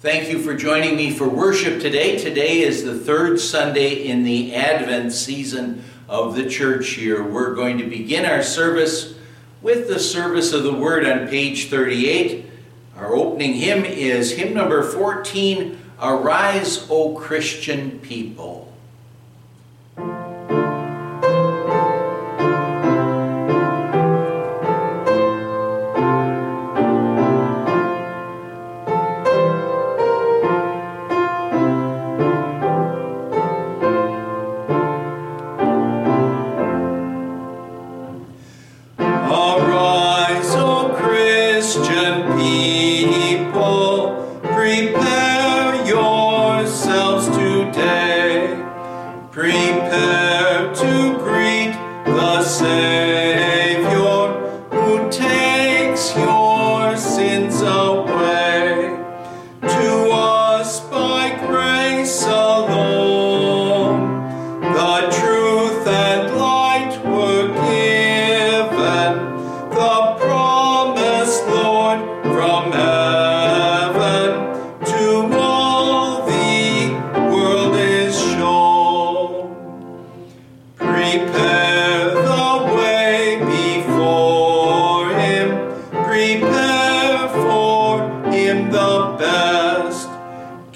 [0.00, 2.16] Thank you for joining me for worship today.
[2.16, 7.28] Today is the third Sunday in the Advent season of the church year.
[7.28, 9.14] We're going to begin our service
[9.60, 12.48] with the service of the Word on page 38.
[12.96, 18.57] Our opening hymn is hymn number 14 Arise, O Christian People.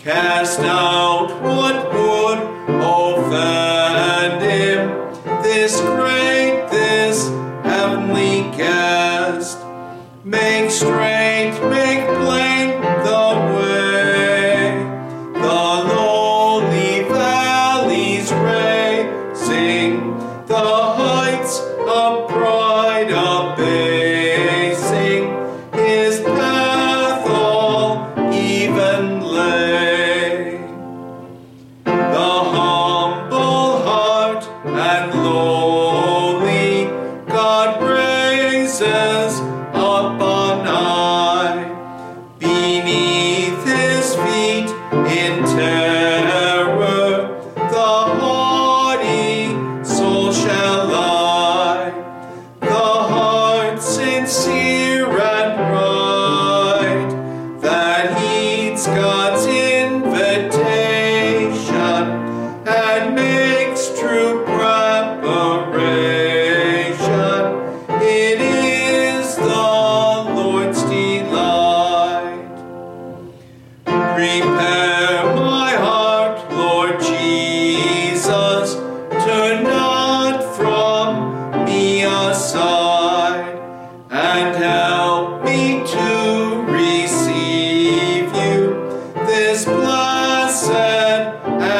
[0.04, 1.92] Cast out what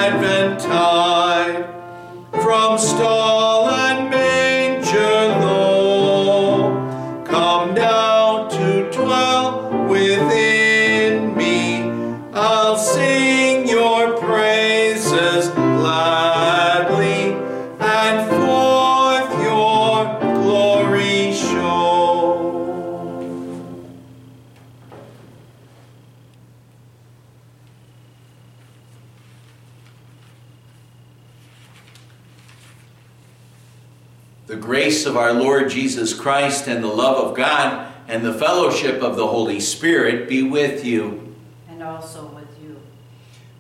[0.03, 0.19] The
[35.93, 40.43] Jesus Christ and the love of God and the fellowship of the Holy Spirit be
[40.43, 41.35] with you.
[41.69, 42.81] And also with you.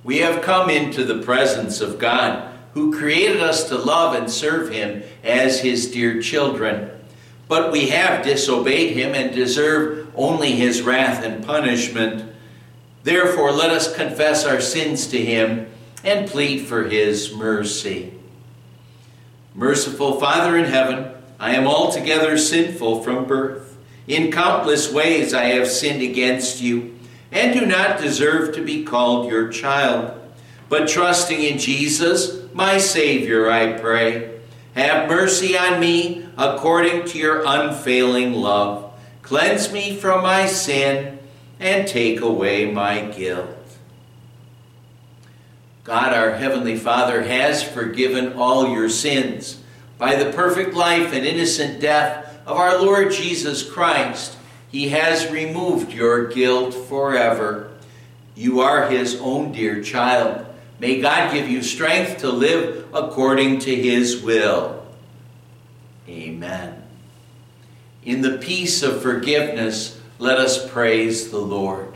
[0.03, 4.71] We have come into the presence of God, who created us to love and serve
[4.71, 6.91] Him as His dear children.
[7.48, 12.32] But we have disobeyed Him and deserve only His wrath and punishment.
[13.03, 15.66] Therefore, let us confess our sins to Him
[16.03, 18.15] and plead for His mercy.
[19.54, 21.12] Merciful Father in heaven,
[21.42, 23.76] I am altogether sinful from birth.
[24.06, 26.97] In countless ways I have sinned against you,
[27.32, 30.21] and do not deserve to be called your child.
[30.68, 34.39] But trusting in Jesus, my Savior, I pray,
[34.77, 38.92] have mercy on me according to your unfailing love.
[39.22, 41.18] Cleanse me from my sin
[41.59, 43.48] and take away my guilt.
[45.83, 49.61] God, our Heavenly Father, has forgiven all your sins
[50.03, 54.37] by the perfect life and innocent death of our Lord Jesus Christ.
[54.69, 57.71] He has removed your guilt forever.
[58.34, 60.45] You are His own dear child.
[60.81, 64.84] May God give you strength to live according to His will.
[66.09, 66.83] Amen.
[68.03, 71.91] In the peace of forgiveness, let us praise the Lord.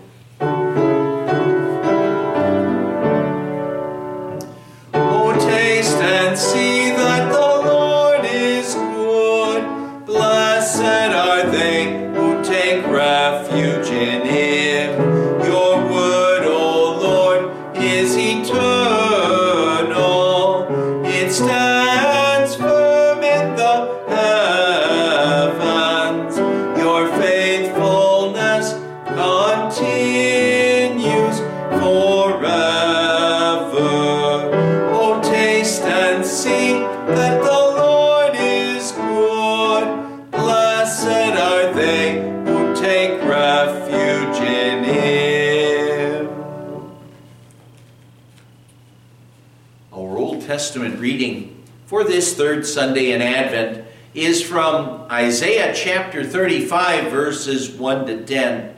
[52.46, 53.84] Third Sunday in Advent
[54.14, 58.76] is from Isaiah chapter 35, verses 1 to 10.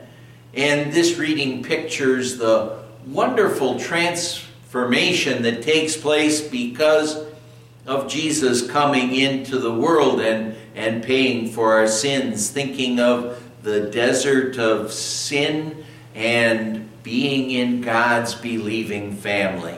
[0.55, 7.23] And this reading pictures the wonderful transformation that takes place because
[7.85, 13.81] of Jesus coming into the world and, and paying for our sins, thinking of the
[13.81, 19.77] desert of sin and being in God's believing family.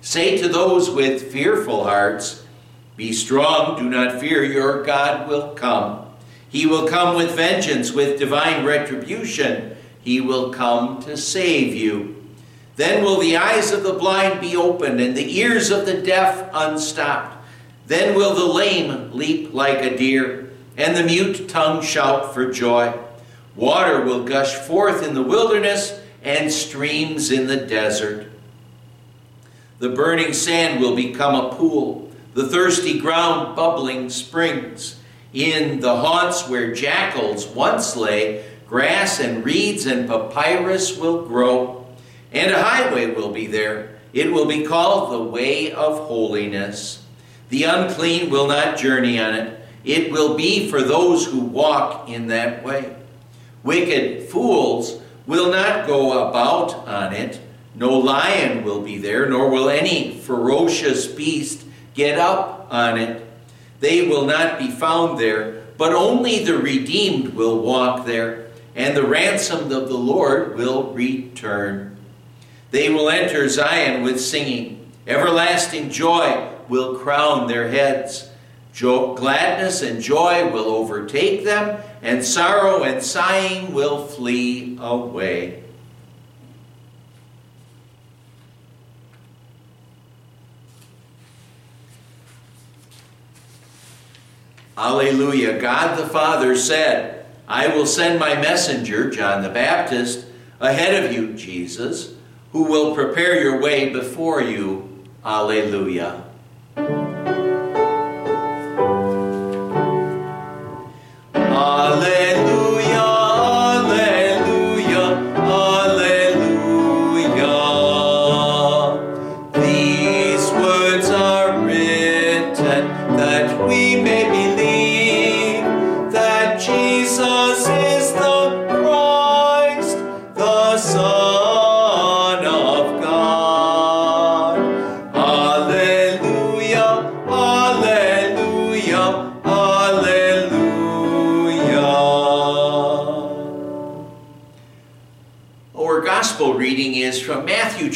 [0.00, 2.44] Say to those with fearful hearts,
[2.96, 6.06] Be strong, do not fear, your God will come.
[6.48, 9.76] He will come with vengeance, with divine retribution.
[10.02, 12.16] He will come to save you.
[12.76, 16.48] Then will the eyes of the blind be opened, and the ears of the deaf
[16.52, 17.36] unstopped.
[17.86, 22.98] Then will the lame leap like a deer, and the mute tongue shout for joy.
[23.54, 28.29] Water will gush forth in the wilderness, and streams in the desert.
[29.80, 35.00] The burning sand will become a pool, the thirsty ground bubbling springs.
[35.32, 41.86] In the haunts where jackals once lay, grass and reeds and papyrus will grow,
[42.30, 43.98] and a highway will be there.
[44.12, 47.02] It will be called the Way of Holiness.
[47.48, 49.64] The unclean will not journey on it.
[49.82, 52.96] It will be for those who walk in that way.
[53.62, 57.40] Wicked fools will not go about on it.
[57.74, 61.64] No lion will be there, nor will any ferocious beast
[61.94, 63.26] get up on it.
[63.80, 69.06] They will not be found there, but only the redeemed will walk there, and the
[69.06, 71.96] ransomed of the Lord will return.
[72.70, 74.92] They will enter Zion with singing.
[75.06, 78.28] Everlasting joy will crown their heads.
[78.72, 85.59] Jo- gladness and joy will overtake them, and sorrow and sighing will flee away.
[94.80, 95.60] Alleluia.
[95.60, 100.24] God the Father said, I will send my messenger, John the Baptist,
[100.58, 102.14] ahead of you, Jesus,
[102.52, 105.04] who will prepare your way before you.
[105.22, 106.24] Alleluia.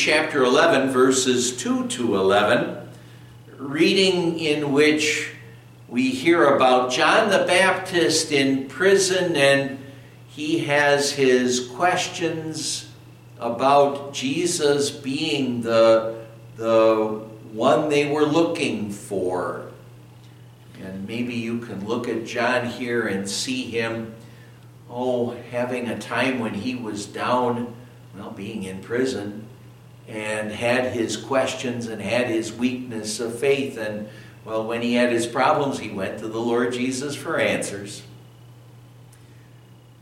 [0.05, 2.77] Chapter 11, verses 2 to 11,
[3.57, 5.31] reading in which
[5.89, 9.79] we hear about John the Baptist in prison and
[10.29, 12.91] he has his questions
[13.39, 16.27] about Jesus being the,
[16.57, 17.23] the
[17.53, 19.71] one they were looking for.
[20.83, 24.15] And maybe you can look at John here and see him,
[24.91, 27.75] oh, having a time when he was down,
[28.17, 29.47] well, being in prison,
[30.09, 33.79] and had his questions and had his weakness of faith.
[33.79, 34.09] And,
[34.45, 38.03] well, when he had his problems, he went to the Lord Jesus for answers.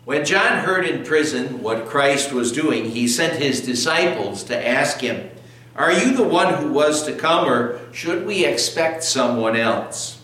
[0.04, 4.98] When John heard in prison what Christ was doing, he sent his disciples to ask
[4.98, 5.30] him,
[5.76, 10.20] Are you the one who was to come, or should we expect someone else?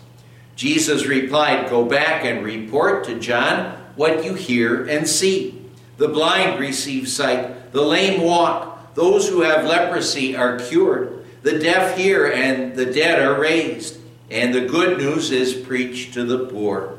[0.58, 5.64] Jesus replied, Go back and report to John what you hear and see.
[5.98, 11.24] The blind receive sight, the lame walk those who have leprosy are cured.
[11.42, 13.96] The deaf hear and the dead are raised.
[14.28, 16.98] And the good news is preached to the poor.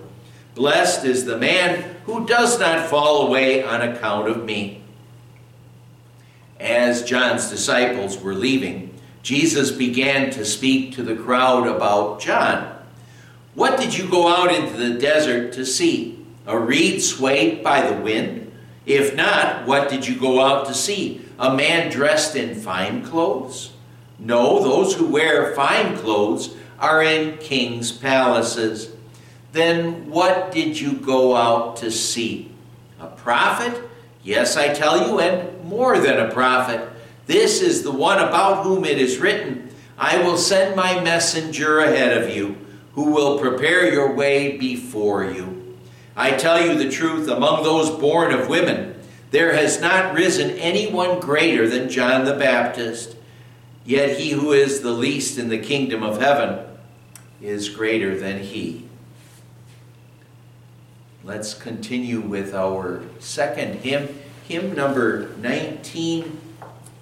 [0.56, 4.82] Blessed is the man who does not fall away on account of me.
[6.58, 12.79] As John's disciples were leaving, Jesus began to speak to the crowd about John.
[13.56, 16.26] What did you go out into the desert to see?
[16.46, 18.52] A reed swayed by the wind?
[18.86, 21.22] If not, what did you go out to see?
[21.38, 23.74] A man dressed in fine clothes?
[24.18, 28.92] No, those who wear fine clothes are in king's palaces.
[29.52, 32.52] Then what did you go out to see?
[33.00, 33.82] A prophet?
[34.24, 36.88] Yes, I tell you, and more than a prophet.
[37.26, 42.18] This is the one about whom it is written, I will send my messenger ahead
[42.18, 42.58] of you,
[43.00, 45.78] who will prepare your way before you.
[46.18, 49.00] I tell you the truth, among those born of women,
[49.32, 53.16] there has not risen anyone greater than John the Baptist.
[53.86, 56.60] Yet he who is the least in the kingdom of heaven
[57.42, 58.86] is greater than he.
[61.24, 64.10] Let's continue with our second hymn,
[64.46, 66.38] hymn number 19.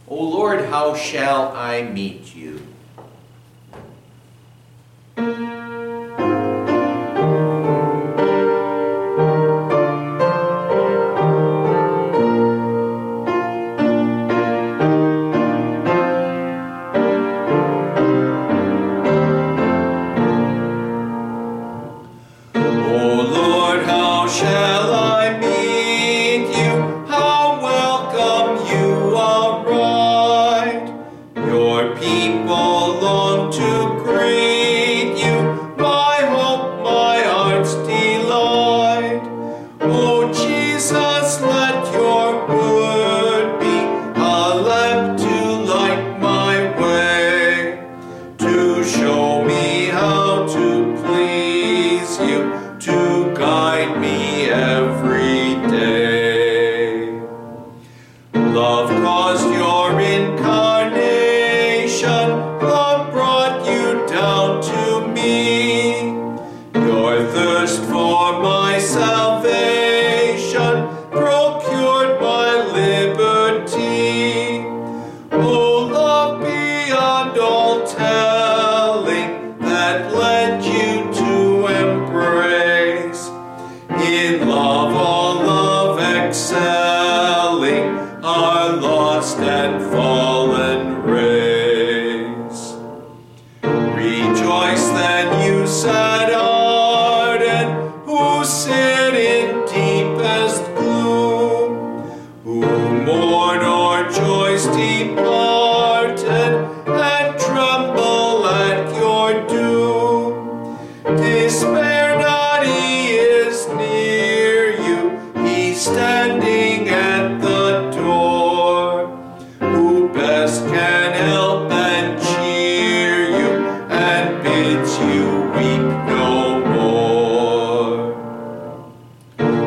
[0.08, 2.68] O Lord, how shall I meet you?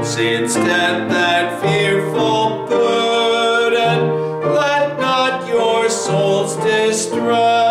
[0.05, 4.01] since death that fearful burden,
[4.55, 7.70] let not your souls distress.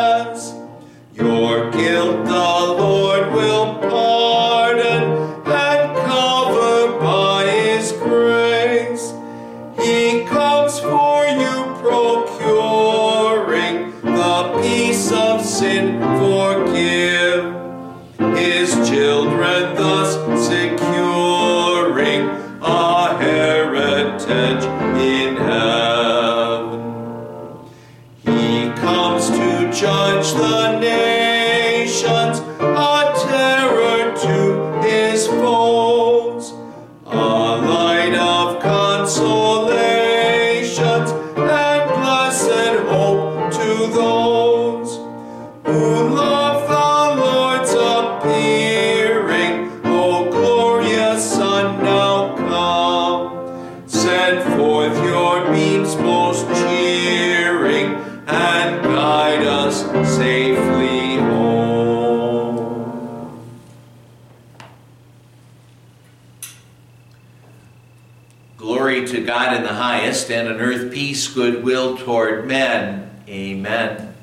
[70.29, 73.09] And on earth peace, goodwill toward men.
[73.27, 74.13] Amen.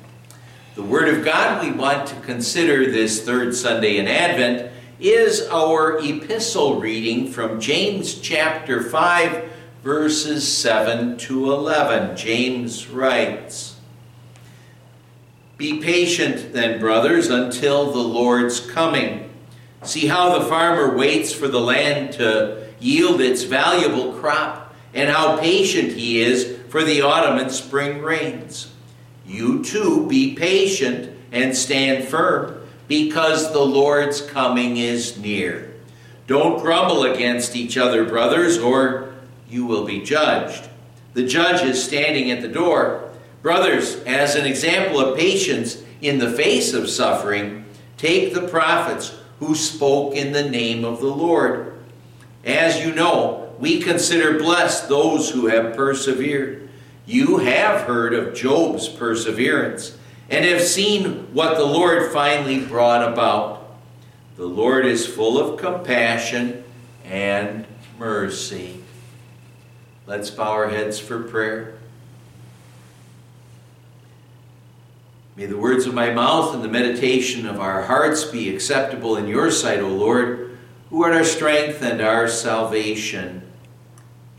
[0.75, 5.99] The Word of God we want to consider this third Sunday in Advent is our
[5.99, 9.51] epistle reading from James chapter 5,
[9.83, 12.15] verses 7 to 11.
[12.15, 13.79] James writes
[15.57, 19.29] Be patient then, brothers, until the Lord's coming.
[19.83, 24.66] See how the farmer waits for the land to yield its valuable crop
[24.97, 28.73] and how patient he is for the autumn and spring rains.
[29.27, 35.71] You too be patient and stand firm, because the Lord's coming is near.
[36.25, 39.13] Don't grumble against each other, brothers, or
[39.47, 40.67] you will be judged.
[41.13, 43.11] The judge is standing at the door.
[43.43, 47.65] Brothers, as an example of patience in the face of suffering,
[47.97, 51.73] take the prophets who spoke in the name of the Lord.
[52.43, 56.69] As you know, we consider blessed those who have persevered.
[57.05, 59.97] You have heard of Job's perseverance
[60.29, 63.75] and have seen what the Lord finally brought about.
[64.35, 66.63] The Lord is full of compassion
[67.05, 67.65] and
[67.97, 68.83] mercy.
[70.05, 71.77] Let's bow our heads for prayer.
[75.35, 79.27] May the words of my mouth and the meditation of our hearts be acceptable in
[79.27, 80.57] your sight, O Lord,
[80.89, 83.46] who art our strength and our salvation.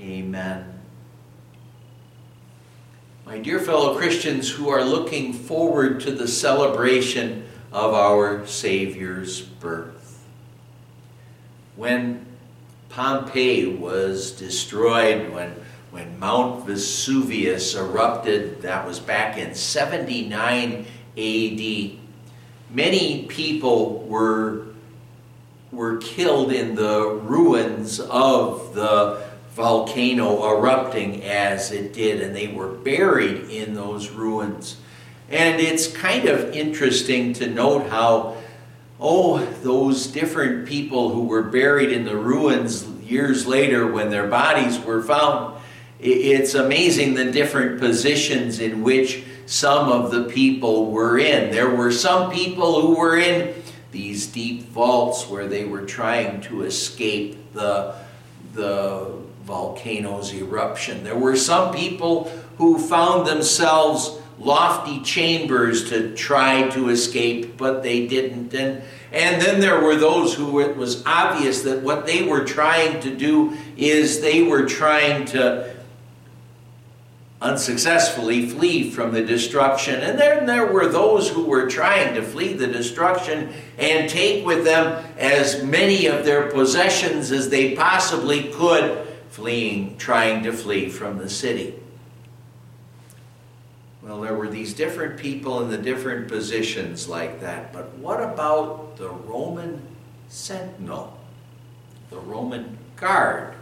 [0.00, 0.80] Amen.
[3.26, 10.24] My dear fellow Christians who are looking forward to the celebration of our Savior's birth.
[11.76, 12.24] When
[12.88, 15.54] Pompeii was destroyed, when
[15.90, 20.86] when Mount Vesuvius erupted, that was back in 79
[21.16, 21.90] AD.
[22.70, 24.66] Many people were,
[25.72, 29.27] were killed in the ruins of the
[29.58, 34.76] volcano erupting as it did, and they were buried in those ruins.
[35.28, 38.36] And it's kind of interesting to note how,
[38.98, 44.78] oh, those different people who were buried in the ruins years later when their bodies
[44.80, 45.58] were found
[46.00, 51.50] it's amazing the different positions in which some of the people were in.
[51.50, 53.54] There were some people who were in
[53.90, 57.96] these deep vaults where they were trying to escape the,
[58.52, 59.12] the
[59.48, 61.02] volcano's eruption.
[61.02, 68.06] There were some people who found themselves lofty chambers to try to escape, but they
[68.06, 68.54] didn't.
[68.54, 73.00] And, and then there were those who it was obvious that what they were trying
[73.00, 75.74] to do is they were trying to
[77.40, 79.94] unsuccessfully flee from the destruction.
[80.02, 84.64] And then there were those who were trying to flee the destruction and take with
[84.64, 91.18] them as many of their possessions as they possibly could, fleeing, trying to flee from
[91.18, 91.74] the city.
[94.02, 97.72] Well, there were these different people in the different positions like that.
[97.72, 99.82] But what about the Roman
[100.28, 101.18] sentinel,
[102.10, 103.54] the Roman guard?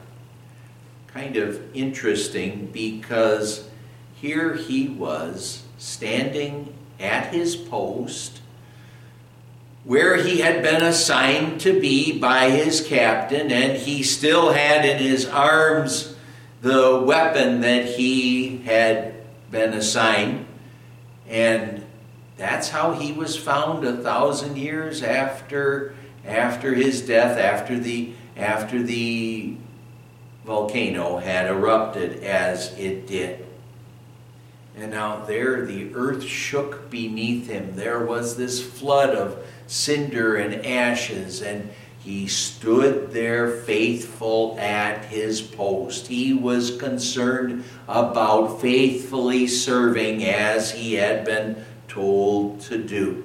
[1.17, 3.71] kind of interesting because
[4.17, 8.43] here he was standing at his post
[9.87, 14.99] where he had been assigned to be by his captain, and he still had in
[14.99, 16.17] his arms
[16.61, 19.15] the weapon that he had
[19.53, 20.45] been assigned.
[21.29, 21.85] And
[22.37, 25.95] that's how he was found a thousand years after
[26.25, 29.55] after his death, after the after the
[30.45, 33.47] volcano had erupted as it did.
[34.77, 37.77] And out there the earth shook beneath him.
[37.77, 45.43] There was this flood of cinder and ashes, and he stood there faithful at his
[45.43, 46.07] post.
[46.07, 53.25] He was concerned about faithfully serving as he had been told to do.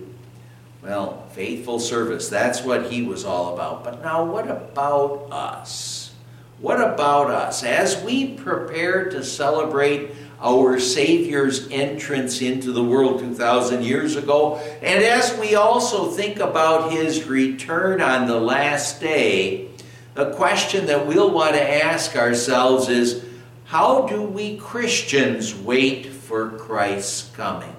[0.81, 3.83] Well, faithful service, that's what he was all about.
[3.83, 6.11] But now, what about us?
[6.59, 7.63] What about us?
[7.63, 15.03] As we prepare to celebrate our Savior's entrance into the world 2,000 years ago, and
[15.03, 19.67] as we also think about his return on the last day,
[20.15, 23.23] the question that we'll want to ask ourselves is
[23.65, 27.75] how do we Christians wait for Christ's coming?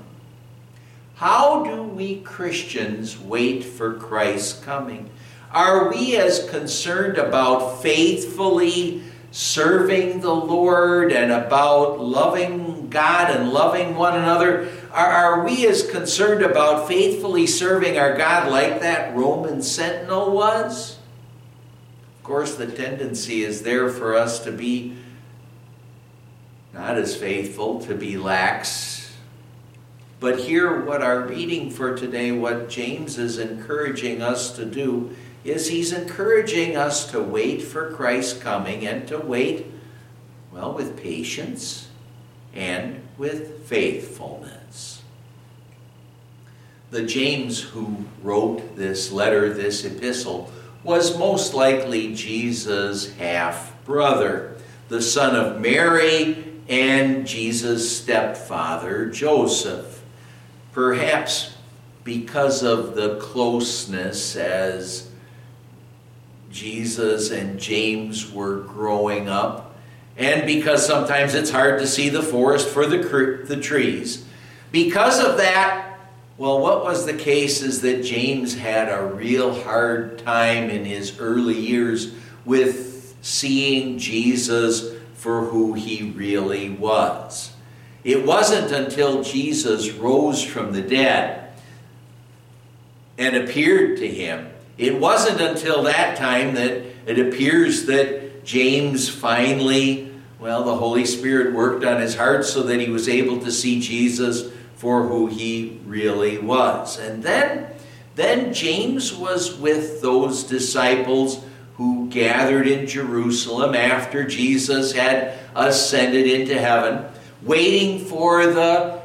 [1.17, 5.11] How do we Christians wait for Christ's coming?
[5.51, 13.97] Are we as concerned about faithfully serving the Lord and about loving God and loving
[13.97, 14.69] one another?
[14.93, 20.99] Are, are we as concerned about faithfully serving our God like that Roman sentinel was?
[22.19, 24.97] Of course, the tendency is there for us to be
[26.73, 29.13] not as faithful, to be lax.
[30.21, 35.69] But here, what our reading for today, what James is encouraging us to do, is
[35.69, 39.67] he's encouraging us to wait for Christ's coming and to wait,
[40.53, 41.89] well, with patience
[42.55, 45.03] and with faithfulness.
[46.91, 50.53] The James who wrote this letter, this epistle,
[50.85, 54.57] was most likely Jesus' half brother,
[54.89, 60.03] the son of Mary and Jesus' stepfather, Joseph.
[60.73, 61.55] Perhaps
[62.05, 65.09] because of the closeness as
[66.53, 69.75] Jesus and James were growing up,
[70.17, 72.99] and because sometimes it's hard to see the forest for the,
[73.47, 74.25] the trees,
[74.71, 75.99] Because of that,
[76.39, 81.19] well, what was the case is that James had a real hard time in his
[81.19, 82.13] early years
[82.45, 87.53] with seeing Jesus for who he really was.
[88.03, 91.53] It wasn't until Jesus rose from the dead
[93.17, 100.13] and appeared to him, it wasn't until that time that it appears that James finally,
[100.39, 103.81] well, the Holy Spirit worked on his heart so that he was able to see
[103.81, 106.99] Jesus for who he really was.
[106.99, 107.69] And then,
[108.15, 111.45] then James was with those disciples
[111.77, 117.05] who gathered in Jerusalem after Jesus had ascended into heaven,
[117.43, 119.02] waiting for the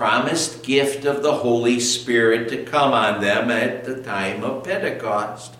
[0.00, 5.54] promised gift of the Holy Spirit to come on them at the time of Pentecost.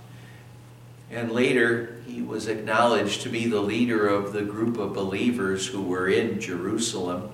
[1.11, 5.83] And later, he was acknowledged to be the leader of the group of believers who
[5.83, 7.29] were in Jerusalem.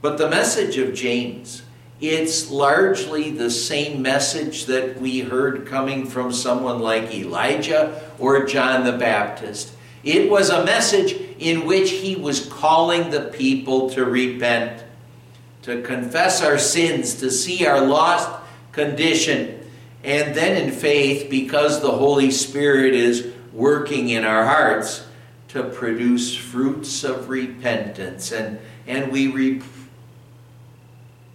[0.00, 1.60] But the message of James,
[2.00, 8.86] it's largely the same message that we heard coming from someone like Elijah or John
[8.86, 9.74] the Baptist.
[10.02, 14.83] It was a message in which he was calling the people to repent,
[15.64, 18.28] to confess our sins, to see our lost
[18.72, 19.60] condition,
[20.02, 25.06] and then in faith, because the Holy Spirit is working in our hearts,
[25.48, 28.32] to produce fruits of repentance.
[28.32, 29.62] And, and we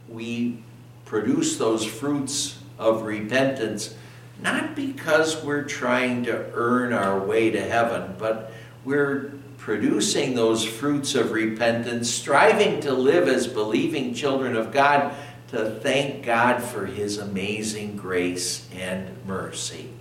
[0.09, 0.63] we
[1.05, 3.95] produce those fruits of repentance
[4.41, 8.51] not because we're trying to earn our way to heaven, but
[8.85, 9.33] we're
[9.69, 15.13] producing those fruits of repentance, striving to live as believing children of God,
[15.49, 19.91] to thank God for His amazing grace and mercy.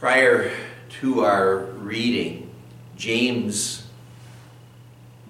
[0.00, 0.50] Prior
[1.00, 2.50] to our reading,
[2.96, 3.86] James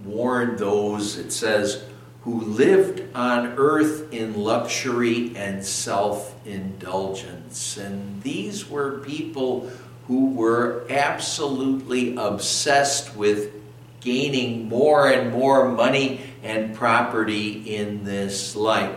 [0.03, 1.85] warned those, it says,
[2.23, 7.77] who lived on earth in luxury and self indulgence.
[7.77, 9.71] And these were people
[10.07, 13.53] who were absolutely obsessed with
[14.01, 18.97] gaining more and more money and property in this life.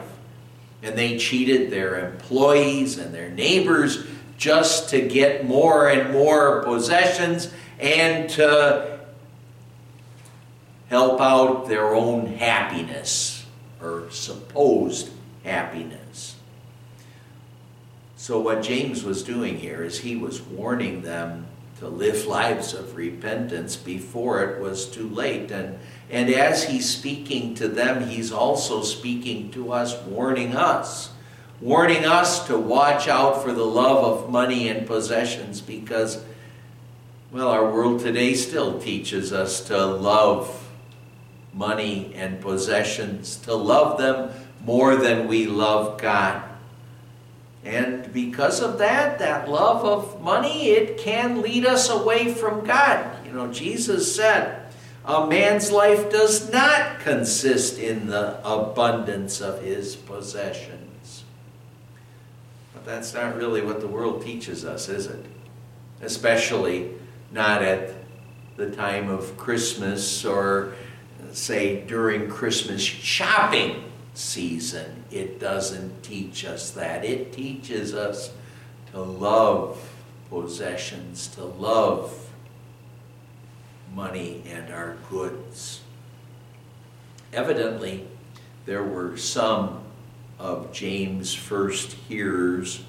[0.84, 4.06] And they cheated their employees and their neighbors
[4.38, 9.00] just to get more and more possessions and to
[10.89, 13.45] help out their own happiness
[13.82, 15.10] or supposed
[15.43, 15.98] happiness.
[18.30, 21.48] So, what James was doing here is he was warning them
[21.80, 25.50] to live lives of repentance before it was too late.
[25.50, 25.80] And,
[26.12, 31.10] and as he's speaking to them, he's also speaking to us, warning us.
[31.60, 36.24] Warning us to watch out for the love of money and possessions because,
[37.32, 40.70] well, our world today still teaches us to love
[41.52, 44.30] money and possessions, to love them
[44.63, 46.44] more than we love God.
[48.13, 53.26] Because of that, that love of money, it can lead us away from God.
[53.26, 54.60] You know, Jesus said,
[55.06, 61.24] a man's life does not consist in the abundance of his possessions.
[62.74, 65.26] But that's not really what the world teaches us, is it?
[66.02, 66.91] Especially
[67.32, 67.95] not at
[68.56, 70.74] the time of Christmas or
[71.32, 75.04] say during Christmas shopping season.
[75.12, 77.06] It doesn't teach us that.
[77.06, 78.32] It teaches us
[78.91, 79.80] to love
[80.30, 82.30] possessions, to love
[83.93, 85.82] money and our goods.
[87.34, 88.08] Evidently,
[88.65, 89.84] there were some
[90.38, 92.84] of James' first hearers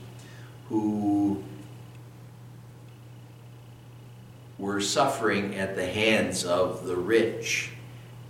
[0.68, 1.42] who
[4.58, 7.70] were suffering at the hands of the rich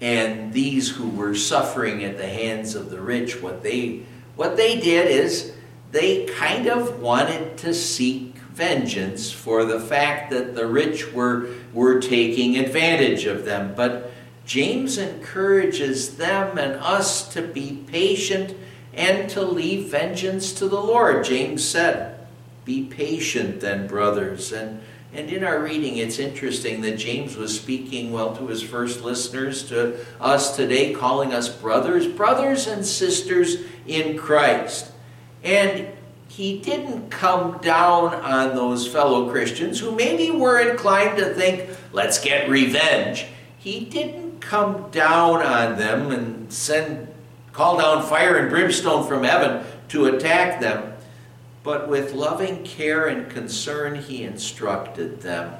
[0.01, 4.03] and these who were suffering at the hands of the rich, what they,
[4.37, 5.55] what they did is
[5.93, 12.01] they kind of wanted to seek vengeance for the fact that the rich were, were
[12.01, 13.75] taking advantage of them.
[13.75, 14.13] But
[14.47, 18.57] James encourages them and us to be patient
[18.93, 21.25] and to leave vengeance to the Lord.
[21.25, 22.27] James said,
[22.65, 24.81] Be patient then, brothers, and
[25.13, 29.69] and in our reading, it's interesting that James was speaking well to his first listeners,
[29.69, 33.57] to us today, calling us brothers, brothers and sisters
[33.89, 34.93] in Christ.
[35.43, 35.89] And
[36.29, 42.21] he didn't come down on those fellow Christians who maybe were inclined to think, let's
[42.21, 43.27] get revenge.
[43.59, 47.09] He didn't come down on them and send,
[47.53, 50.90] call down fire and brimstone from heaven to attack them.
[51.63, 55.55] But with loving care and concern, he instructed them.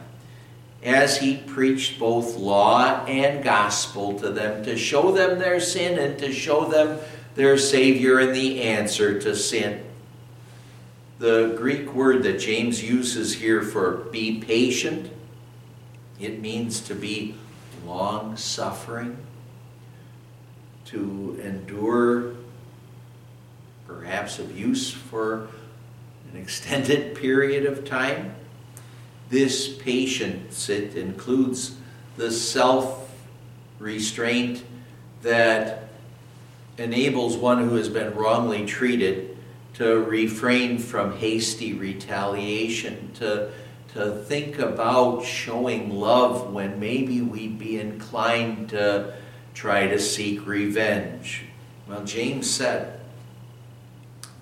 [0.83, 6.19] as he preached both law and gospel to them to show them their sin and
[6.19, 6.99] to show them
[7.35, 9.85] their Savior and the answer to sin.
[11.19, 15.13] The Greek word that James uses here for be patient,
[16.19, 17.35] it means to be
[17.85, 19.19] long suffering,
[20.87, 22.33] to endure
[23.87, 25.49] perhaps abuse for
[26.33, 28.35] an extended period of time.
[29.29, 31.77] This patience, it includes
[32.17, 33.11] the self
[33.79, 34.65] restraint
[35.23, 35.89] that
[36.79, 39.37] enables one who has been wrongly treated
[39.75, 43.51] to refrain from hasty retaliation, to,
[43.95, 49.15] to think about showing love when maybe we'd be inclined to
[49.55, 51.45] try to seek revenge.
[51.89, 53.01] Well, James said,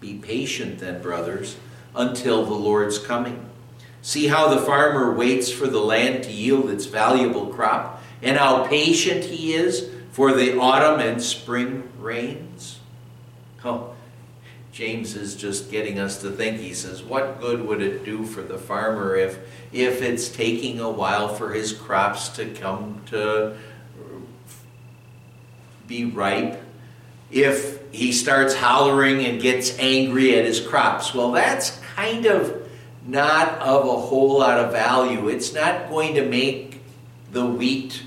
[0.00, 1.56] Be patient then, brothers,
[1.98, 3.44] until the Lord's coming.
[4.00, 8.66] See how the farmer waits for the land to yield its valuable crop, and how
[8.66, 12.78] patient he is for the autumn and spring rains.
[13.64, 13.94] Oh,
[14.72, 16.60] James is just getting us to think.
[16.60, 19.38] He says, What good would it do for the farmer if,
[19.72, 23.56] if it's taking a while for his crops to come to
[25.88, 26.62] be ripe?
[27.30, 31.12] If he starts hollering and gets angry at his crops?
[31.12, 32.68] Well, that's kind of
[33.06, 35.28] not of a whole lot of value.
[35.28, 36.80] It's not going to make
[37.32, 38.02] the wheat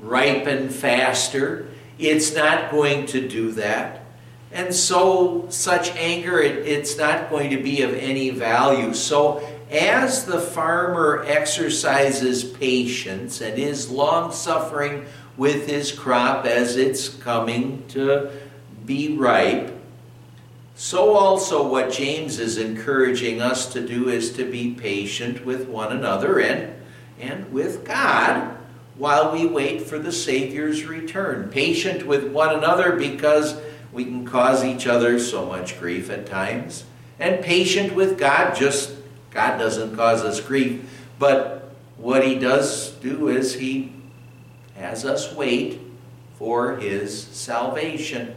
[0.00, 1.68] ripen faster.
[1.98, 4.04] It's not going to do that.
[4.50, 8.92] And so, such anger, it, it's not going to be of any value.
[8.92, 15.06] So, as the farmer exercises patience and is long suffering
[15.38, 18.30] with his crop as it's coming to
[18.84, 19.81] be ripe,
[20.84, 25.92] so, also, what James is encouraging us to do is to be patient with one
[25.92, 26.74] another and,
[27.20, 28.56] and with God
[28.96, 31.50] while we wait for the Savior's return.
[31.50, 36.82] Patient with one another because we can cause each other so much grief at times.
[37.20, 38.92] And patient with God, just
[39.30, 40.82] God doesn't cause us grief,
[41.16, 43.92] but what He does do is He
[44.74, 45.80] has us wait
[46.40, 48.34] for His salvation.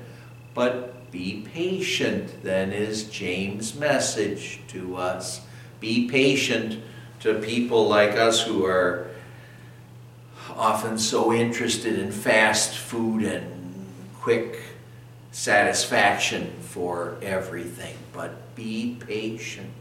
[0.53, 5.39] But be patient, then, is James' message to us.
[5.79, 6.83] Be patient
[7.21, 9.07] to people like us who are
[10.57, 13.85] often so interested in fast food and
[14.19, 14.61] quick
[15.31, 17.95] satisfaction for everything.
[18.11, 19.71] But be patient.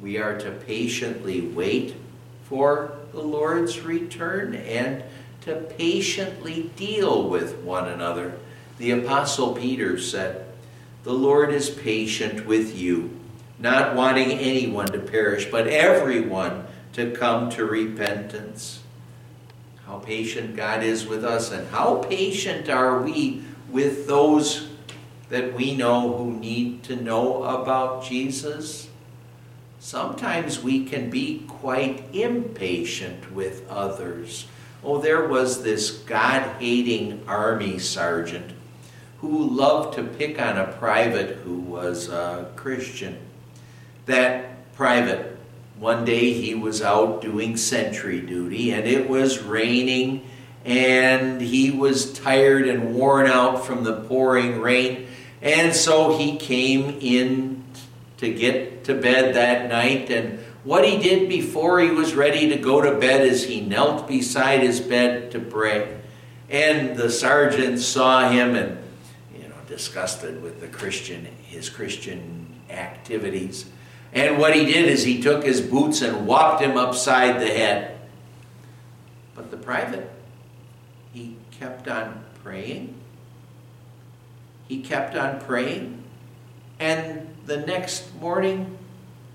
[0.00, 1.96] We are to patiently wait
[2.44, 5.04] for the Lord's return and
[5.42, 8.38] to patiently deal with one another
[8.78, 10.46] the Apostle Peter said,
[11.04, 13.10] The Lord is patient with you,
[13.58, 18.82] not wanting anyone to perish, but everyone to come to repentance.
[19.86, 24.68] How patient God is with us, and how patient are we with those
[25.28, 28.88] that we know who need to know about Jesus?
[29.78, 34.46] Sometimes we can be quite impatient with others.
[34.82, 38.52] Oh, there was this God hating army sergeant
[39.30, 43.18] who loved to pick on a private who was a Christian.
[44.04, 45.38] That private,
[45.78, 50.28] one day he was out doing sentry duty and it was raining
[50.66, 55.06] and he was tired and worn out from the pouring rain.
[55.40, 57.64] And so he came in
[58.18, 60.10] to get to bed that night.
[60.10, 64.06] And what he did before he was ready to go to bed is he knelt
[64.06, 65.98] beside his bed to pray.
[66.50, 68.83] And the sergeant saw him and
[69.66, 73.66] disgusted with the Christian, his Christian activities.
[74.12, 77.98] And what he did is he took his boots and whopped him upside the head.
[79.34, 80.10] But the private,
[81.12, 82.94] he kept on praying.
[84.68, 86.04] He kept on praying.
[86.78, 88.78] And the next morning,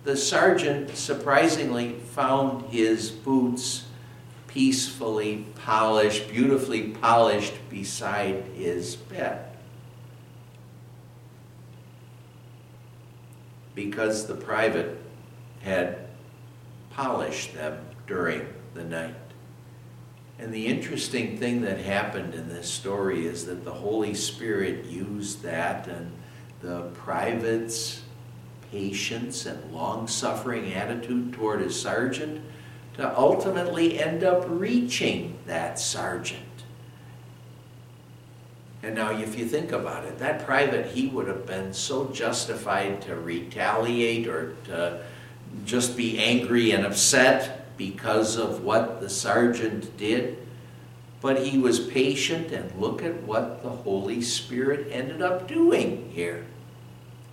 [0.04, 3.86] the sergeant surprisingly found his boots
[4.48, 9.48] peacefully polished, beautifully polished beside his bed.
[13.75, 14.97] Because the private
[15.62, 16.08] had
[16.91, 19.15] polished them during the night.
[20.39, 25.43] And the interesting thing that happened in this story is that the Holy Spirit used
[25.43, 26.12] that and
[26.62, 28.03] the private's
[28.71, 32.41] patience and long suffering attitude toward his sergeant
[32.95, 36.43] to ultimately end up reaching that sergeant.
[38.82, 43.02] And now, if you think about it, that private, he would have been so justified
[43.04, 45.02] to retaliate or to
[45.65, 50.38] just be angry and upset because of what the sergeant did,
[51.22, 56.46] but he was patient, and look at what the Holy Spirit ended up doing here.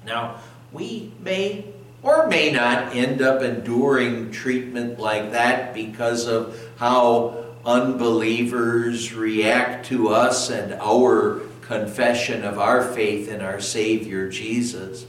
[0.05, 0.41] Now,
[0.73, 1.67] we may
[2.03, 10.09] or may not end up enduring treatment like that because of how unbelievers react to
[10.09, 15.05] us and our confession of our faith in our Savior Jesus.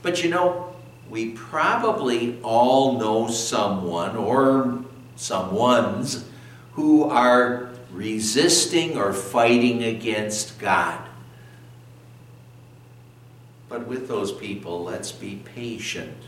[0.00, 0.74] But you know,
[1.10, 4.84] we probably all know someone or
[5.16, 6.24] someones
[6.74, 11.00] who are resisting or fighting against God.
[13.68, 16.27] But with those people, let's be patient.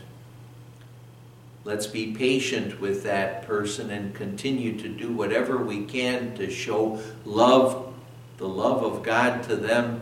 [1.63, 6.99] Let's be patient with that person and continue to do whatever we can to show
[7.23, 7.93] love,
[8.37, 10.01] the love of God to them,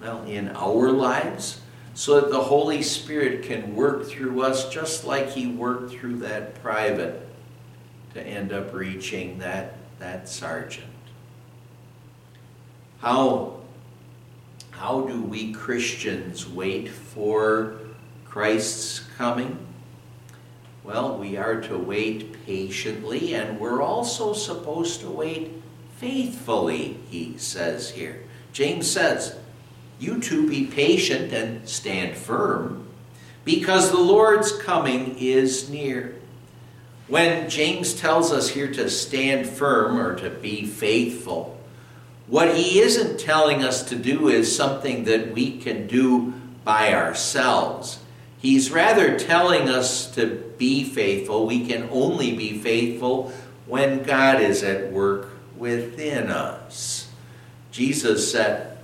[0.00, 1.60] well, in our lives,
[1.94, 6.60] so that the Holy Spirit can work through us just like He worked through that
[6.60, 7.28] private
[8.14, 10.86] to end up reaching that, that sergeant.
[12.98, 13.60] How
[14.80, 17.76] how do we Christians wait for
[18.24, 19.58] Christ's coming?
[20.90, 25.52] Well, we are to wait patiently, and we're also supposed to wait
[25.98, 28.24] faithfully, he says here.
[28.52, 29.36] James says,
[30.00, 32.88] You too be patient and stand firm,
[33.44, 36.16] because the Lord's coming is near.
[37.06, 41.56] When James tells us here to stand firm or to be faithful,
[42.26, 46.32] what he isn't telling us to do is something that we can do
[46.64, 48.00] by ourselves.
[48.40, 50.26] He's rather telling us to
[50.56, 51.46] be faithful.
[51.46, 53.32] We can only be faithful
[53.66, 57.08] when God is at work within us.
[57.70, 58.78] Jesus said,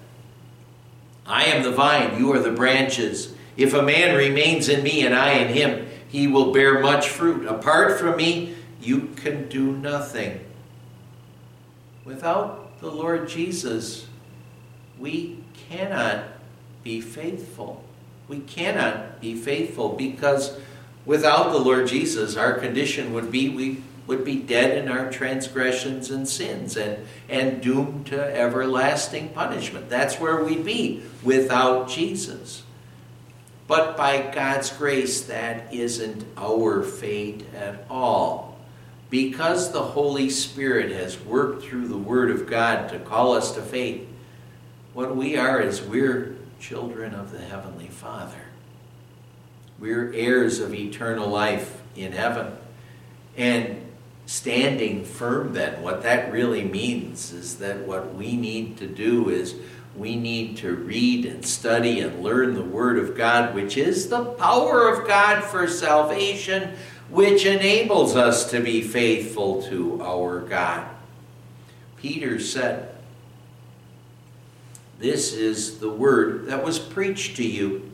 [1.27, 3.35] I am the vine, you are the branches.
[3.57, 7.47] If a man remains in me and I in him, he will bear much fruit.
[7.47, 10.41] Apart from me, you can do nothing.
[12.05, 14.07] Without the Lord Jesus,
[14.99, 15.39] we
[15.69, 16.25] cannot
[16.85, 17.83] be faithful.
[18.29, 20.59] We cannot be faithful because
[21.05, 26.11] without the Lord Jesus, our condition would be we would be dead in our transgressions
[26.11, 29.89] and sins and, and doomed to everlasting punishment.
[29.89, 32.63] That's where we'd be without Jesus.
[33.67, 38.57] But by God's grace, that isn't our fate at all
[39.11, 43.63] because the Holy Spirit has worked through the Word of God to call us to
[43.63, 44.07] faith,
[44.95, 48.43] what we are is we're children of the Heavenly Father.
[49.79, 52.57] We're heirs of eternal life in heaven.
[53.37, 53.83] And
[54.25, 59.55] standing firm, then, what that really means is that what we need to do is
[59.95, 64.25] we need to read and study and learn the Word of God, which is the
[64.25, 66.75] power of God for salvation
[67.09, 70.89] which enables us to be faithful to our God.
[71.97, 72.96] Peter said,
[74.99, 77.91] This is the word that was preached to you.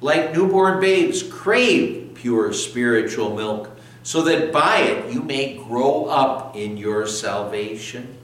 [0.00, 3.70] Like newborn babes, crave pure spiritual milk,
[4.02, 8.16] so that by it you may grow up in your salvation.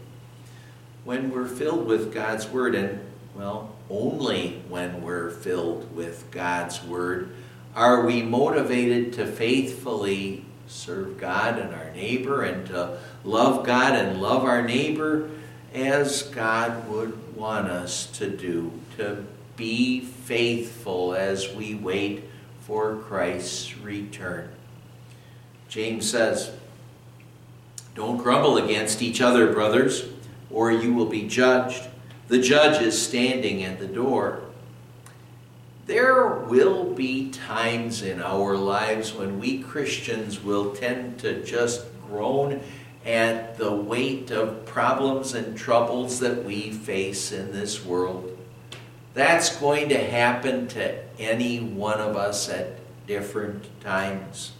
[1.04, 3.00] When we're filled with God's word, and
[3.34, 7.30] well, only when we're filled with God's word,
[7.74, 14.20] are we motivated to faithfully serve God and our neighbor and to love God and
[14.20, 15.30] love our neighbor
[15.72, 19.24] as God would want us to do, to
[19.56, 22.24] be faithful as we wait
[22.62, 24.48] for Christ's return.
[25.68, 26.50] James says,
[27.94, 30.04] Don't grumble against each other, brothers,
[30.50, 31.88] or you will be judged.
[32.26, 34.42] The judge is standing at the door.
[35.86, 42.60] There will be times in our lives when we Christians will tend to just groan
[43.08, 48.36] at the weight of problems and troubles that we face in this world.
[49.14, 54.52] That's going to happen to any one of us at different times.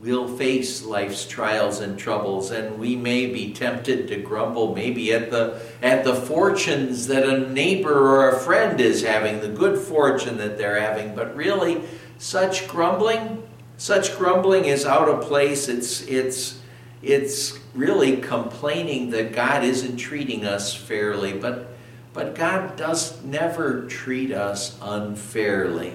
[0.00, 5.30] We'll face life's trials and troubles, and we may be tempted to grumble maybe at
[5.30, 10.36] the, at the fortunes that a neighbor or a friend is having, the good fortune
[10.38, 11.14] that they're having.
[11.14, 11.82] But really,
[12.18, 13.37] such grumbling,
[13.78, 15.68] such grumbling is out of place.
[15.68, 16.60] It's, it's,
[17.00, 21.32] it's really complaining that God isn't treating us fairly.
[21.32, 21.68] But,
[22.12, 25.94] but God does never treat us unfairly.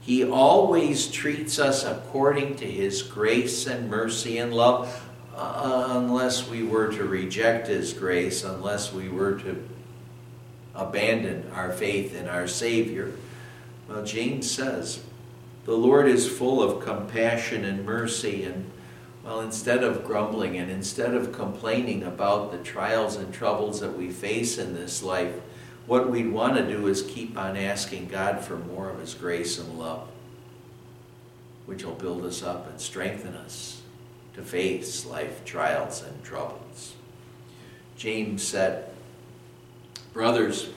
[0.00, 6.64] He always treats us according to His grace and mercy and love, uh, unless we
[6.64, 9.68] were to reject His grace, unless we were to
[10.74, 13.12] abandon our faith in our Savior.
[13.88, 15.04] Well, James says,
[15.64, 18.44] The Lord is full of compassion and mercy.
[18.44, 18.70] And,
[19.24, 24.10] well, instead of grumbling and instead of complaining about the trials and troubles that we
[24.10, 25.34] face in this life,
[25.86, 29.58] what we'd want to do is keep on asking God for more of His grace
[29.58, 30.08] and love,
[31.66, 33.82] which will build us up and strengthen us
[34.34, 36.94] to face life trials and troubles.
[37.96, 38.88] James said,
[40.12, 40.70] Brothers,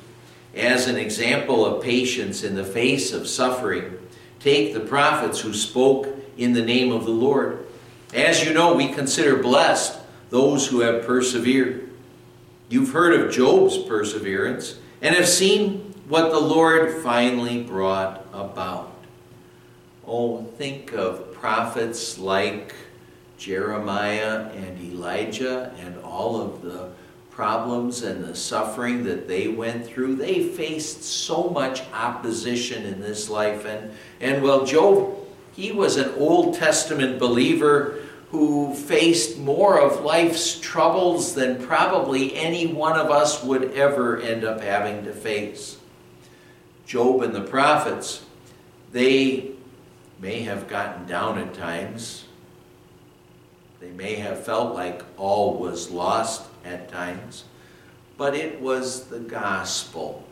[0.53, 3.97] as an example of patience in the face of suffering,
[4.45, 7.65] take the prophets who spoke in the name of the Lord.
[8.13, 11.89] As you know, we consider blessed those who have persevered.
[12.69, 18.93] You've heard of Job's perseverance and have seen what the Lord finally brought about.
[20.05, 22.75] Oh, think of prophets like
[23.39, 26.91] Jeremiah and Elijah and all of the
[27.35, 30.15] problems and the suffering that they went through.
[30.15, 33.65] They faced so much opposition in this life.
[33.65, 35.17] And, and well, Job,
[35.51, 37.99] he was an Old Testament believer
[38.31, 44.45] who faced more of life's troubles than probably any one of us would ever end
[44.45, 45.77] up having to face.
[46.85, 48.23] Job and the prophets,
[48.93, 49.51] they
[50.21, 52.23] may have gotten down at times.
[53.81, 57.45] They may have felt like all was lost at times,
[58.17, 60.25] but it was the gospel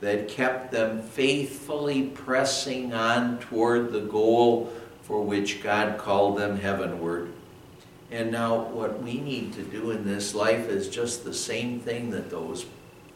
[0.00, 4.72] that kept them faithfully pressing on toward the goal
[5.02, 7.32] for which God called them heavenward.
[8.10, 12.10] And now, what we need to do in this life is just the same thing
[12.10, 12.64] that those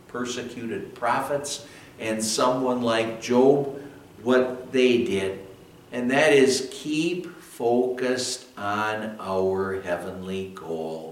[0.08, 1.66] persecuted prophets
[1.98, 3.80] and someone like Job,
[4.22, 5.46] what they did.
[5.92, 11.11] And that is keep focused on our heavenly goal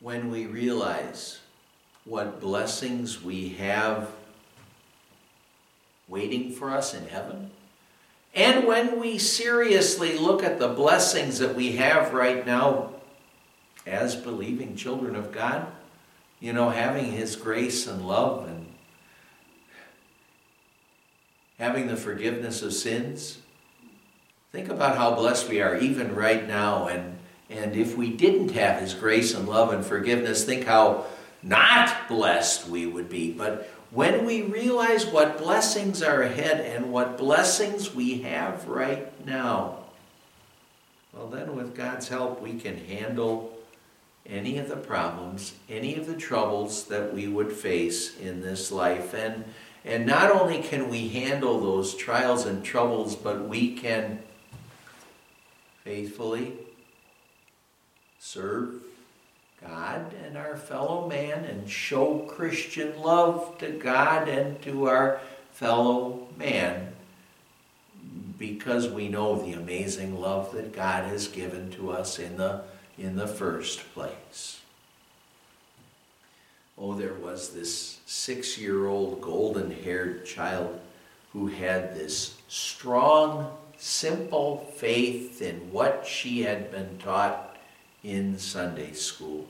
[0.00, 1.40] when we realize
[2.04, 4.10] what blessings we have
[6.08, 7.50] waiting for us in heaven,
[8.34, 12.90] and when we seriously look at the blessings that we have right now
[13.86, 15.66] as believing children of God,
[16.38, 18.66] you know, having His grace and love and
[21.58, 23.38] having the forgiveness of sins.
[24.50, 27.18] Think about how blessed we are even right now and
[27.50, 31.06] and if we didn't have His grace and love and forgiveness, think how
[31.42, 33.32] not blessed we would be.
[33.32, 39.78] But when we realize what blessings are ahead and what blessings we have right now,
[41.12, 43.52] well, then with God's help, we can handle
[44.26, 49.12] any of the problems, any of the troubles that we would face in this life.
[49.12, 49.44] And,
[49.84, 54.20] and not only can we handle those trials and troubles, but we can
[55.82, 56.52] faithfully
[58.20, 58.82] serve
[59.62, 65.20] God and our fellow man and show Christian love to God and to our
[65.52, 66.92] fellow man
[68.38, 72.62] because we know the amazing love that God has given to us in the,
[72.98, 74.60] in the first place.
[76.78, 80.80] Oh, there was this six year old golden haired child
[81.32, 87.49] who had this strong, simple faith in what she had been taught
[88.02, 89.46] in Sunday school.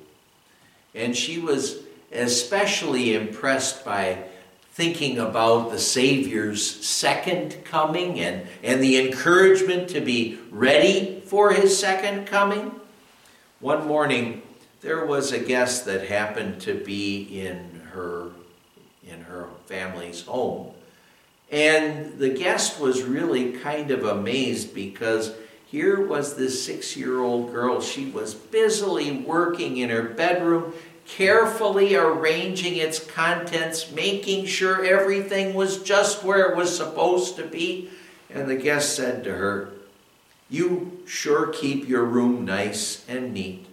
[0.94, 1.82] And she was
[2.12, 4.24] especially impressed by
[4.72, 11.78] thinking about the Savior's second coming and, and the encouragement to be ready for his
[11.78, 12.72] second coming.
[13.60, 14.42] One morning,
[14.80, 18.30] there was a guest that happened to be in her,
[19.06, 20.72] in her family's home.
[21.50, 25.34] And the guest was really kind of amazed because
[25.70, 27.80] here was this six year old girl.
[27.80, 30.74] She was busily working in her bedroom,
[31.06, 37.88] carefully arranging its contents, making sure everything was just where it was supposed to be.
[38.28, 39.70] And the guest said to her,
[40.48, 43.66] You sure keep your room nice and neat.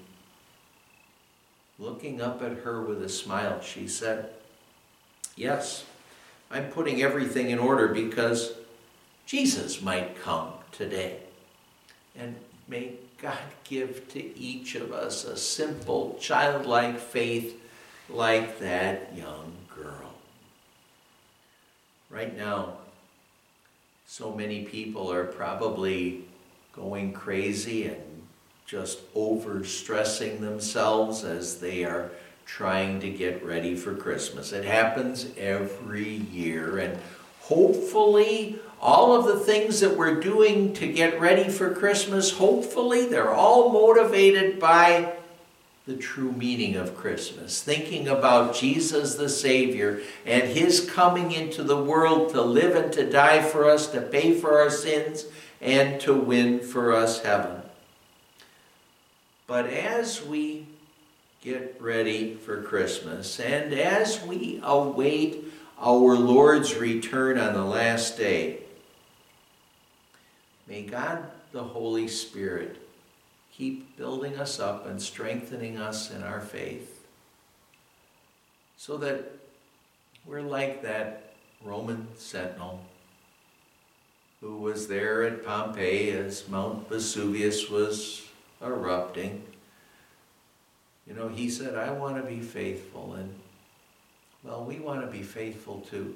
[1.80, 4.30] Looking up at her with a smile, she said,
[5.36, 5.84] Yes,
[6.52, 8.54] I'm putting everything in order because
[9.26, 11.22] Jesus might come today.
[12.18, 12.36] And
[12.68, 17.60] may God give to each of us a simple, childlike faith
[18.10, 20.14] like that young girl.
[22.10, 22.74] Right now,
[24.06, 26.24] so many people are probably
[26.74, 28.02] going crazy and
[28.66, 32.12] just overstressing themselves as they are
[32.46, 34.54] trying to get ready for Christmas.
[34.54, 36.98] It happens every year, and
[37.42, 43.34] hopefully, all of the things that we're doing to get ready for Christmas, hopefully they're
[43.34, 45.14] all motivated by
[45.88, 51.82] the true meaning of Christmas, thinking about Jesus the Savior and His coming into the
[51.82, 55.26] world to live and to die for us, to pay for our sins,
[55.62, 57.62] and to win for us heaven.
[59.48, 60.68] But as we
[61.42, 65.46] get ready for Christmas and as we await
[65.80, 68.60] our Lord's return on the last day,
[70.68, 72.78] may God the Holy Spirit
[73.52, 77.06] keep building us up and strengthening us in our faith
[78.76, 79.32] so that
[80.26, 82.82] we're like that Roman sentinel
[84.42, 88.28] who was there at Pompeii as Mount Vesuvius was
[88.62, 89.44] erupting.
[91.08, 93.16] You know, he said, I want to be faithful.
[93.16, 93.34] And,
[94.44, 96.16] well, we want to be faithful too,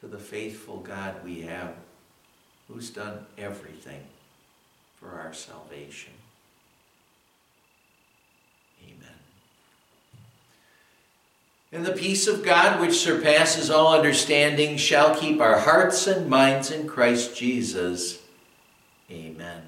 [0.00, 1.74] to the faithful God we have
[2.68, 4.02] who's done everything
[4.98, 6.12] for our salvation.
[8.82, 9.18] Amen.
[11.72, 16.70] And the peace of God, which surpasses all understanding, shall keep our hearts and minds
[16.70, 18.20] in Christ Jesus.
[19.10, 19.62] Amen.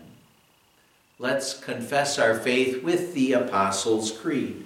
[1.19, 4.65] Let's confess our faith with the Apostles' Creed.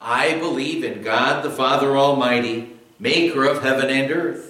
[0.00, 4.49] I believe in God the Father Almighty, maker of heaven and earth.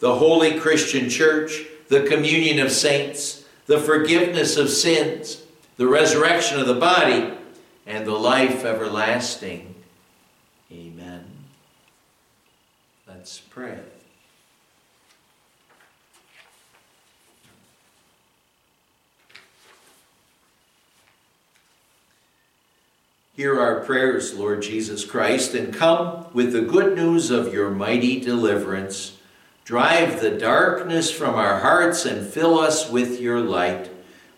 [0.00, 5.42] the holy Christian church, the communion of saints, the forgiveness of sins,
[5.76, 7.34] the resurrection of the body,
[7.86, 9.74] and the life everlasting.
[10.72, 11.24] Amen.
[13.06, 13.78] Let's pray.
[23.36, 28.20] Hear our prayers, Lord Jesus Christ, and come with the good news of your mighty
[28.20, 29.16] deliverance
[29.70, 33.88] Drive the darkness from our hearts and fill us with your light.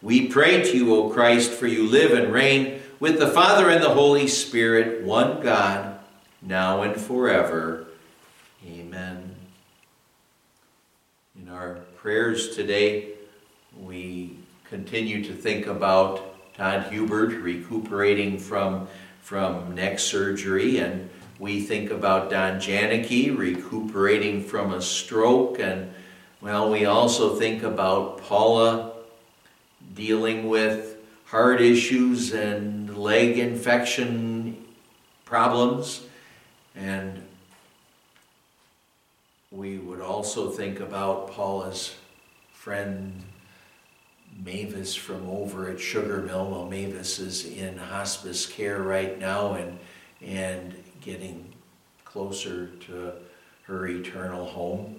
[0.02, 3.82] We pray to you, O Christ, for you live and reign with the Father and
[3.82, 5.98] the Holy Spirit, one God,
[6.42, 7.86] now and forever.
[8.68, 9.34] Amen.
[11.40, 13.12] In our prayers today,
[13.80, 14.36] we
[14.68, 18.86] continue to think about Todd Hubert recuperating from,
[19.22, 21.08] from neck surgery and
[21.42, 25.92] we think about Don Janicki recuperating from a stroke, and
[26.40, 28.92] well, we also think about Paula
[29.92, 34.56] dealing with heart issues and leg infection
[35.24, 36.02] problems.
[36.76, 37.20] And
[39.50, 41.96] we would also think about Paula's
[42.52, 43.20] friend
[44.44, 46.48] Mavis from over at Sugar Mill.
[46.48, 49.80] Well, Mavis is in hospice care right now, and
[50.24, 51.52] and getting
[52.04, 53.12] closer to
[53.64, 54.96] her eternal home.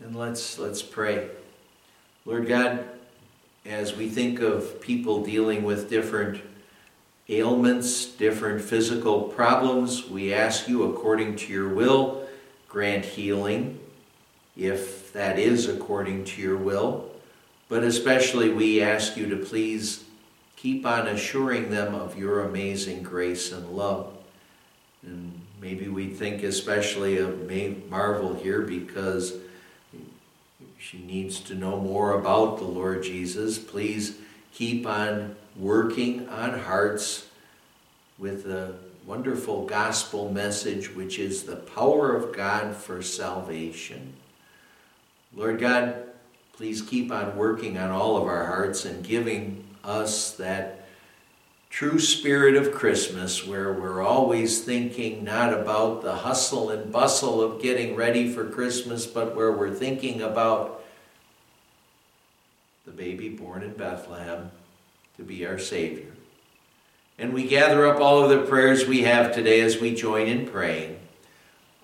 [0.00, 1.28] And let's let's pray.
[2.24, 2.84] Lord God,
[3.66, 6.42] as we think of people dealing with different
[7.28, 12.26] ailments, different physical problems, we ask you according to your will,
[12.68, 13.80] grant healing
[14.56, 17.10] if that is according to your will.
[17.68, 20.04] But especially we ask you to please
[20.56, 24.13] keep on assuring them of your amazing grace and love.
[25.06, 27.50] And maybe we think especially of
[27.90, 29.34] Marvel here because
[30.78, 33.58] she needs to know more about the Lord Jesus.
[33.58, 34.18] Please
[34.52, 37.26] keep on working on hearts
[38.18, 38.74] with the
[39.06, 44.14] wonderful gospel message, which is the power of God for salvation.
[45.34, 46.04] Lord God,
[46.56, 50.83] please keep on working on all of our hearts and giving us that
[51.74, 57.60] true spirit of Christmas, where we're always thinking not about the hustle and bustle of
[57.60, 60.84] getting ready for Christmas, but where we're thinking about
[62.86, 64.52] the baby born in Bethlehem
[65.16, 66.12] to be our Savior.
[67.18, 70.46] And we gather up all of the prayers we have today as we join in
[70.46, 71.00] praying.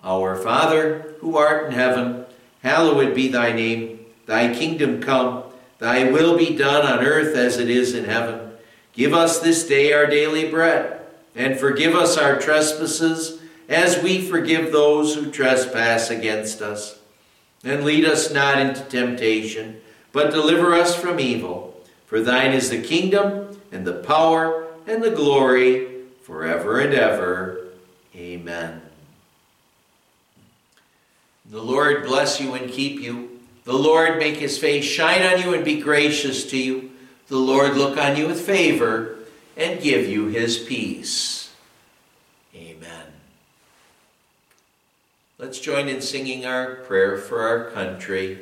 [0.05, 2.23] Our Father, who art in heaven,
[2.63, 4.05] hallowed be thy name.
[4.25, 5.43] Thy kingdom come,
[5.79, 8.50] thy will be done on earth as it is in heaven.
[8.93, 11.01] Give us this day our daily bread,
[11.35, 13.39] and forgive us our trespasses,
[13.69, 16.99] as we forgive those who trespass against us.
[17.63, 19.79] And lead us not into temptation,
[20.11, 21.79] but deliver us from evil.
[22.05, 25.87] For thine is the kingdom, and the power, and the glory,
[26.23, 27.67] forever and ever.
[28.15, 28.81] Amen.
[31.49, 33.39] The Lord bless you and keep you.
[33.63, 36.90] The Lord make his face shine on you and be gracious to you.
[37.31, 39.15] The Lord look on you with favor
[39.55, 41.53] and give you his peace.
[42.53, 43.05] Amen.
[45.37, 48.39] Let's join in singing our prayer for our country.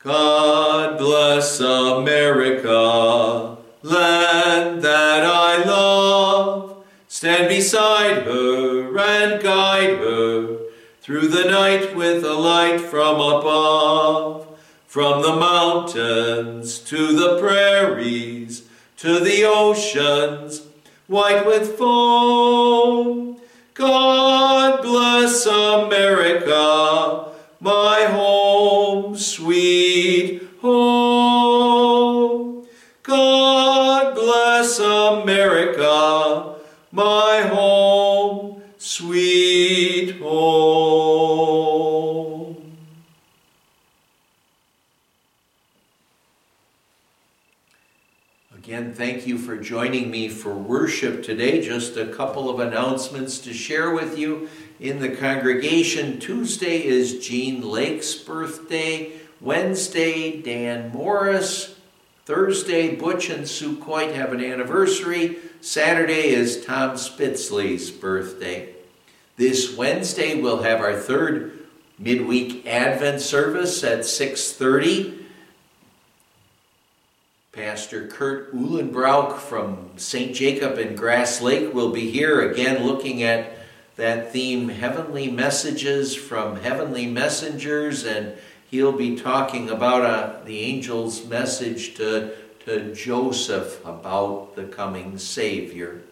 [0.00, 6.84] God bless America, land that I love.
[7.08, 10.58] Stand beside her and guide her
[11.00, 14.49] through the night with a light from above.
[14.90, 18.64] From the mountains to the prairies,
[18.96, 20.62] to the oceans,
[21.06, 23.38] white with foam.
[23.72, 27.28] God bless America
[27.60, 31.06] my home, sweet home.
[33.04, 35.89] God bless America,
[49.10, 51.60] thank you for joining me for worship today.
[51.60, 54.48] Just a couple of announcements to share with you
[54.78, 56.20] in the congregation.
[56.20, 59.10] Tuesday is Jean Lake's birthday.
[59.40, 61.74] Wednesday, Dan Morris.
[62.24, 65.38] Thursday, Butch and Sue Coit have an anniversary.
[65.60, 68.72] Saturday is Tom Spitzley's birthday.
[69.36, 71.66] This Wednesday, we'll have our third
[71.98, 75.19] midweek Advent service at 6.30.
[77.52, 80.36] Pastor Kurt Uhlenbrauch from St.
[80.36, 83.58] Jacob in Grass Lake will be here again looking at
[83.96, 88.34] that theme, Heavenly Messages from Heavenly Messengers, and
[88.70, 92.36] he'll be talking about uh, the angel's message to,
[92.66, 96.02] to Joseph about the coming Savior.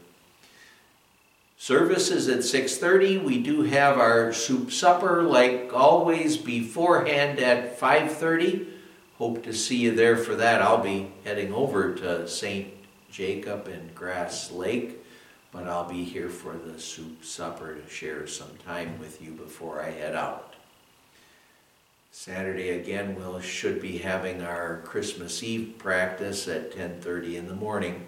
[1.56, 3.22] Services at 6.30.
[3.22, 8.77] We do have our soup supper, like always, beforehand at 5.30.
[9.18, 10.62] Hope to see you there for that.
[10.62, 12.72] I'll be heading over to St.
[13.10, 14.98] Jacob and Grass Lake
[15.52, 19.80] but I'll be here for the soup supper to share some time with you before
[19.82, 20.54] I head out.
[22.10, 28.06] Saturday again we'll should be having our Christmas Eve practice at 10:30 in the morning.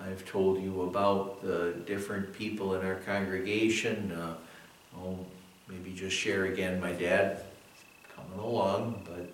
[0.00, 4.12] I've told you about the different people in our congregation.
[4.12, 4.34] Uh,
[4.96, 5.26] I'll
[5.68, 6.80] maybe just share again.
[6.80, 7.42] My dad
[8.14, 9.28] coming along, but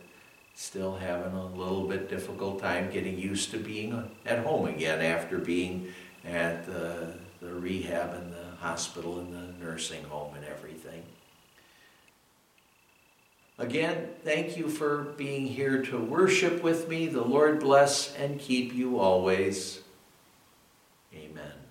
[0.54, 5.38] still having a little bit difficult time getting used to being at home again after
[5.38, 5.92] being
[6.24, 11.02] at the, the rehab and the hospital and the nursing home and everything.
[13.58, 17.06] Again, thank you for being here to worship with me.
[17.06, 19.80] The Lord bless and keep you always.
[21.14, 21.63] Amen.